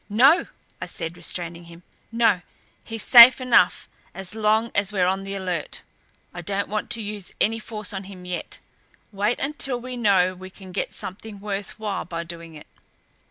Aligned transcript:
"No," 0.09 0.47
I 0.81 0.87
said, 0.87 1.15
restraining 1.15 1.65
him. 1.65 1.83
"No. 2.11 2.41
He's 2.83 3.03
safe 3.03 3.39
enough 3.39 3.87
as 4.15 4.33
long 4.33 4.71
as 4.73 4.91
we're 4.91 5.05
on 5.05 5.23
the 5.25 5.35
alert. 5.35 5.83
I 6.33 6.41
don't 6.41 6.67
want 6.67 6.89
to 6.89 7.03
use 7.03 7.33
any 7.39 7.59
force 7.59 7.93
on 7.93 8.05
him 8.05 8.25
yet. 8.25 8.57
Wait 9.11 9.39
until 9.39 9.79
we 9.79 9.95
know 9.97 10.33
we 10.33 10.49
can 10.49 10.71
get 10.71 10.95
something 10.95 11.39
worth 11.39 11.77
while 11.77 12.03
by 12.05 12.23
doing 12.23 12.55
it." 12.55 12.65